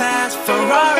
fast 0.00 0.38
Ferrari. 0.46 0.99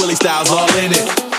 Willie 0.00 0.14
style's 0.14 0.50
all 0.50 0.68
in 0.78 0.92
it. 0.92 1.29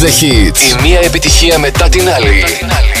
Mix 0.00 0.20
the 0.20 0.26
Hits. 0.26 0.78
Η 0.78 0.88
μία 0.88 1.00
επιτυχία 1.00 1.58
μετά 1.58 1.88
την 1.88 2.08
άλλη. 2.08 2.44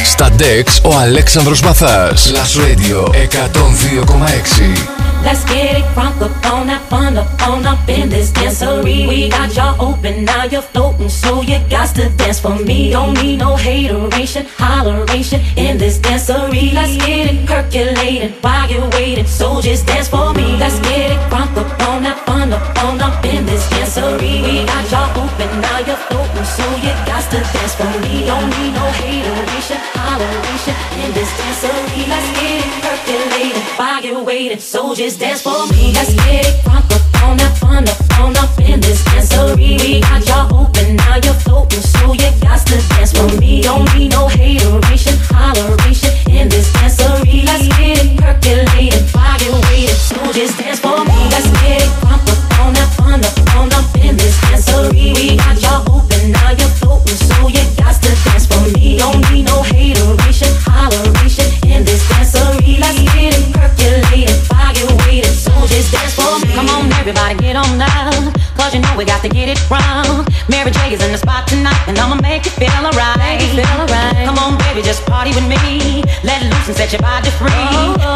Στα 0.04 0.28
Dex 0.38 0.90
ο 0.90 0.96
Αλέξανδρος 0.98 1.60
Μαθάς. 1.60 2.32
Last 2.32 2.60
Radio 2.60 3.10
102,6. 3.12 4.98
Let's 5.26 5.44
get 5.52 5.72
it 5.80 5.86
crunk 5.94 6.18
up 6.26 6.34
on 6.54 6.64
that 6.70 6.82
fun 6.90 7.14
up 7.22 7.30
on 7.48 7.66
up 7.72 7.88
in 7.96 8.06
this 8.14 8.28
dancery. 8.38 8.98
We 9.10 9.18
got 9.36 9.48
y'all 9.56 9.76
open, 9.88 10.14
now 10.30 10.44
you're 10.52 10.68
floating, 10.72 11.12
so 11.22 11.30
you 11.50 11.58
got 11.74 11.88
to 11.98 12.04
dance 12.20 12.40
for 12.44 12.56
me. 12.68 12.78
Don't 12.96 13.14
need 13.22 13.38
no 13.46 13.50
hateration, 13.66 14.44
holleration 14.62 15.40
in 15.64 15.72
this 15.82 15.96
dancery. 16.06 16.64
Let's 16.78 16.94
get 17.06 17.24
it 17.32 17.38
percolating 17.50 18.32
while 18.44 18.66
you're 18.72 18.90
waiting, 18.98 19.28
so 19.38 19.46
just 19.66 19.82
dance 19.90 20.08
for 20.14 20.28
me. 20.38 20.46
Let's 20.62 20.78
get 20.88 21.06
it 21.14 21.20
crunk 21.30 21.54
up 21.62 21.70
on 21.90 21.98
that 22.06 22.18
fun 22.26 22.48
up 22.56 22.64
on 22.84 22.96
up 23.08 23.16
in 23.32 23.40
this 23.50 23.64
dancery. 23.70 23.77
We 23.88 24.66
got 24.66 24.84
y'all 24.90 25.24
open, 25.24 25.48
now 25.62 25.78
you're 25.78 25.96
floating, 25.96 26.44
so 26.44 26.62
you 26.76 26.92
got 27.08 27.24
to 27.32 27.40
dance 27.40 27.74
for 27.74 27.88
me. 28.04 28.26
Don't 28.26 28.44
need 28.60 28.74
no 28.76 28.84
hateration, 28.84 29.78
holleration 29.96 30.76
in 31.00 31.14
this 31.14 31.30
dancery. 31.32 32.04
Let's 32.06 32.28
get 32.36 32.66
it 32.66 32.68
percolating 32.84 34.26
while 34.26 34.36
you're 34.36 34.58
so 34.58 34.94
just 34.94 35.18
dance 35.18 35.40
for 35.40 35.66
me. 35.72 35.94
Let's 35.94 36.12
get 36.12 36.44
it 36.44 36.60
crunk 36.66 36.84
up 36.92 37.22
on 37.24 37.38
that 37.38 37.56
fun 37.56 37.88
up 37.88 38.20
on 38.20 38.36
up 38.36 38.60
in 38.60 38.80
this 38.80 39.02
dancery. 39.04 39.80
We 39.80 40.00
got 40.02 40.20
y'all 40.28 40.68
open, 40.68 40.96
now 40.96 41.16
you're 41.24 41.32
floating, 41.32 41.80
so 41.80 42.12
you 42.12 42.28
got 42.42 42.60
to 42.66 42.76
dance 42.92 43.16
for 43.16 43.40
me. 43.40 43.62
Don't 43.62 43.88
need 43.96 44.10
no 44.10 44.28
hateration, 44.28 45.16
holleration 45.32 46.12
in 46.28 46.50
this 46.50 46.70
dancery. 46.74 47.42
Let's 47.42 47.66
get 47.68 48.04
it 48.04 48.20
percolating 48.20 49.08
while 49.16 49.80
you're 49.80 49.88
so 49.88 50.30
just 50.34 50.58
dance 50.58 50.67
your 76.92 77.02
body 77.02 77.30
free. 77.30 77.50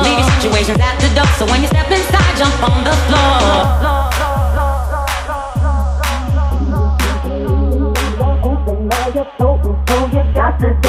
Leave 0.02 0.18
your 0.18 0.30
situations 0.40 0.78
at 0.80 0.98
the 1.00 1.14
door, 1.14 1.26
so 1.38 1.46
when 1.46 1.60
you 1.62 1.68
step 1.68 1.90
inside, 1.90 2.36
jump 2.38 2.62
on 2.68 2.84
the 2.84 2.92
floor. 3.06 4.01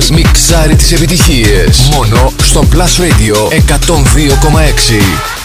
σας 0.00 0.10
μιξάρει 0.10 0.76
τις 0.76 0.92
επιτυχίες. 0.92 1.88
Μόνο 1.92 2.32
στο 2.42 2.64
Plus 2.72 3.02
Radio 3.02 3.52
102,6. 3.52 5.37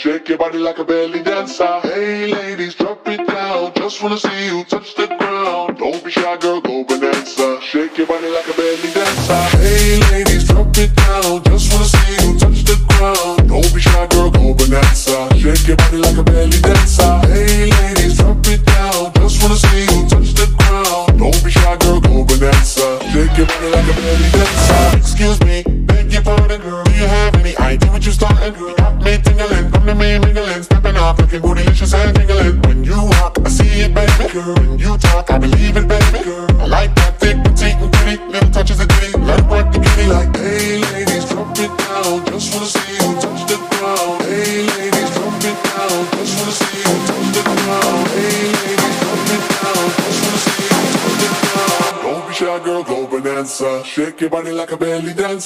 Shake 0.00 0.30
your 0.30 0.38
body 0.38 0.56
like 0.56 0.78
a 0.78 0.84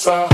ça. 0.04 0.33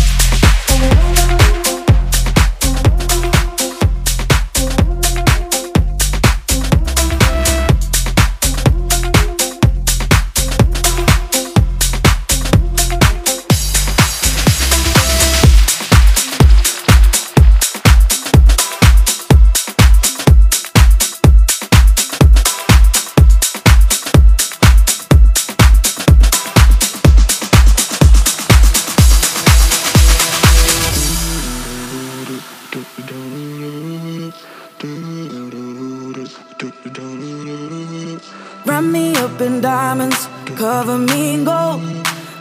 Wrap 38.81 38.91
me 38.91 39.15
up 39.15 39.39
in 39.41 39.61
diamonds, 39.61 40.27
cover 40.57 40.97
me 40.97 41.35
in 41.35 41.43
gold. 41.43 41.81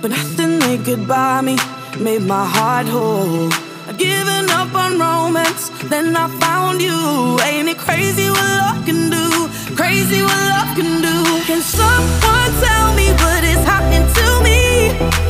But 0.01 0.11
nothing 0.13 0.59
they 0.59 0.79
could 0.79 1.07
buy 1.07 1.43
me 1.43 1.59
made 1.99 2.23
my 2.23 2.47
heart 2.47 2.87
whole. 2.87 3.53
I'd 3.87 3.99
given 3.99 4.49
up 4.49 4.75
on 4.75 4.99
romance, 4.99 5.69
then 5.91 6.17
I 6.17 6.29
found 6.41 6.81
you. 6.81 7.39
Ain't 7.43 7.69
it 7.69 7.77
crazy 7.77 8.31
what 8.31 8.49
love 8.63 8.87
can 8.87 9.11
do? 9.11 9.27
Crazy 9.77 10.23
what 10.23 10.43
love 10.53 10.71
can 10.79 11.03
do. 11.03 11.17
Can 11.45 11.61
someone 11.61 12.51
tell 12.65 12.95
me 12.95 13.13
what 13.23 13.45
is 13.45 13.63
happening 13.73 14.07
to 14.19 14.27
me? 14.47 15.30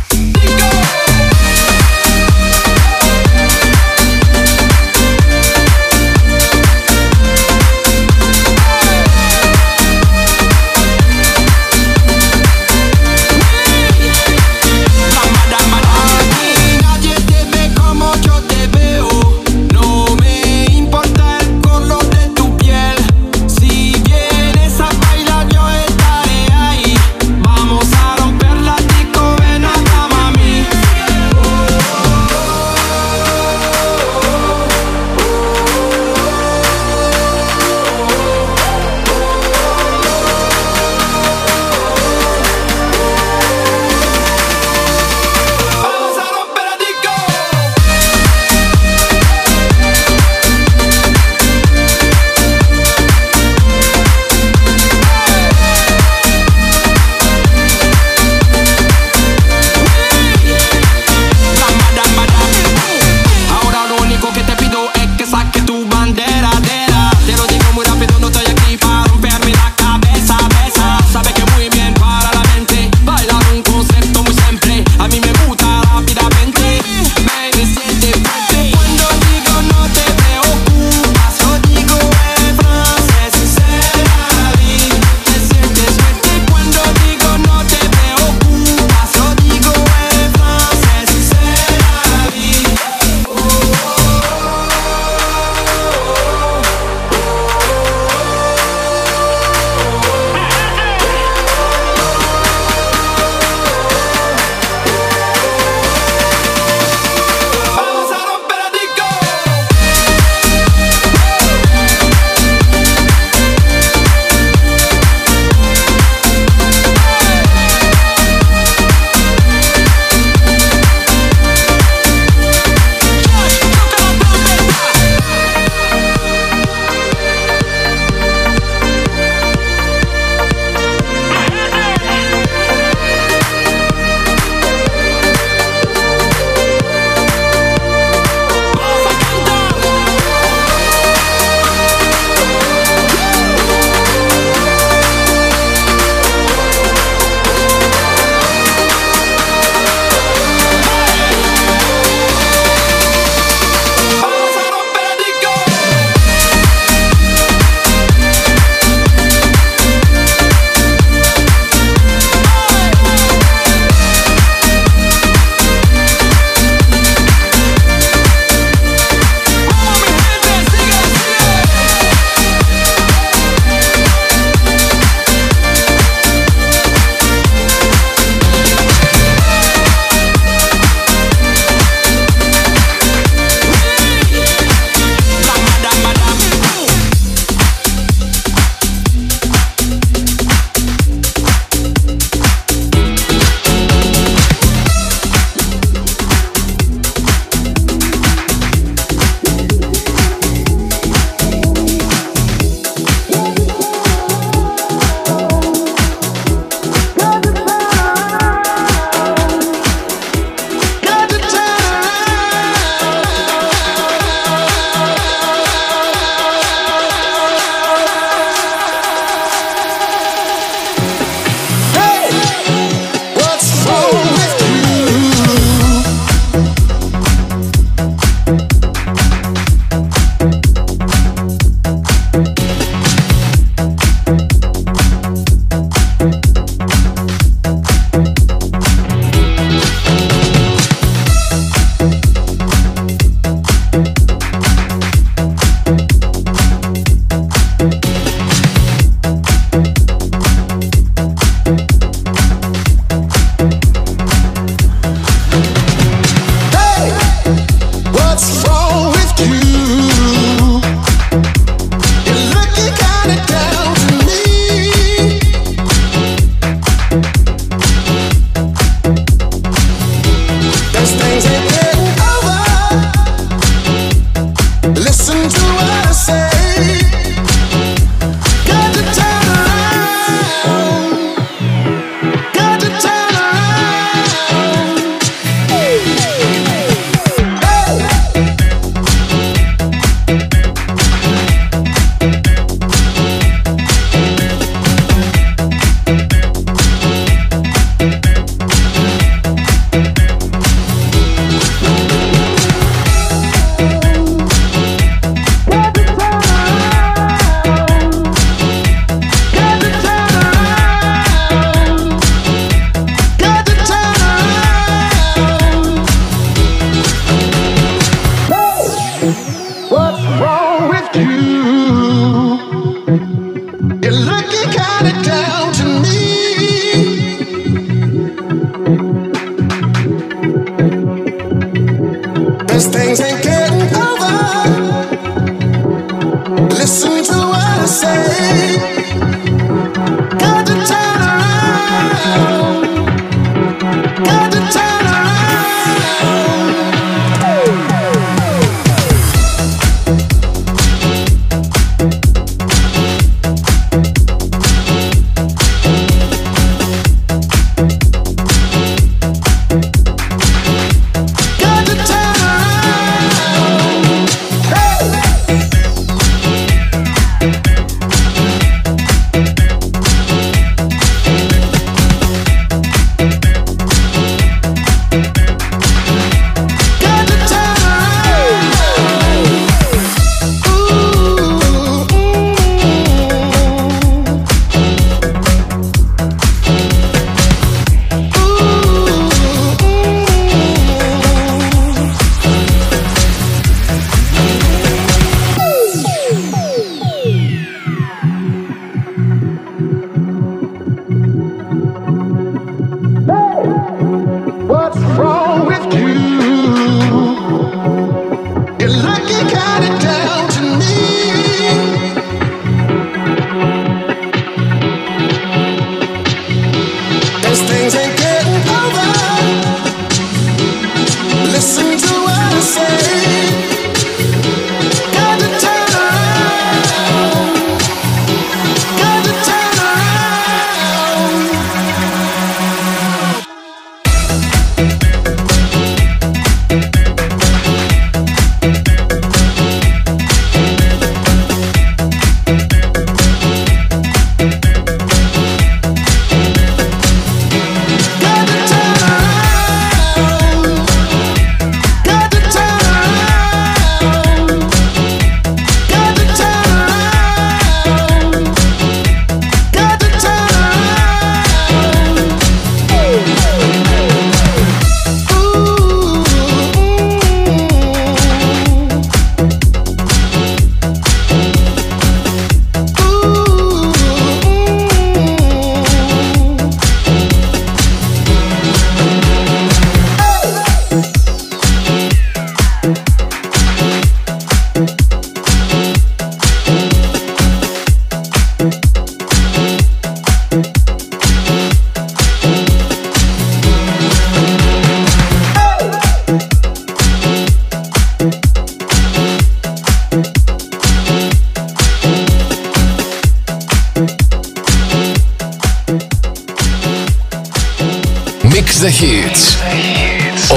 the 508.81 508.89
hits. 508.89 509.57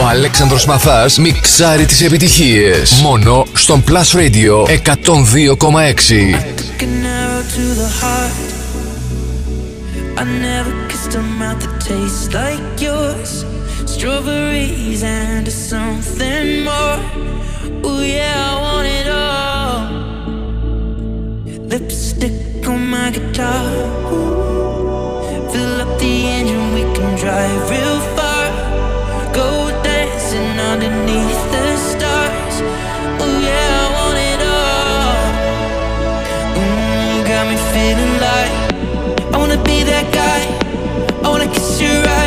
Ο 0.02 0.06
Αλέξανδρος 0.06 0.66
Μαθάς 0.66 1.18
μιξάρει 1.18 1.84
τις 1.84 2.02
επιτυχίες. 2.02 3.00
Μόνο 3.02 3.46
στον 3.52 3.84
Plus 3.88 4.16
Radio 4.16 4.66
102,6. 4.66 6.54
late 37.84 37.98
at 38.22 39.34
I 39.34 39.36
wanna 39.36 39.62
be 39.62 39.82
that 39.82 40.06
guy. 40.12 40.40
I 41.24 41.28
wanna 41.28 41.48
kiss 41.52 41.80
your 41.80 42.08
eyes 42.18 42.23